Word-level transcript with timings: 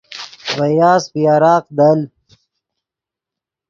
ڤے 0.55 0.69
یاسپ 0.79 1.13
یراق 1.23 1.65
دل 1.77 1.99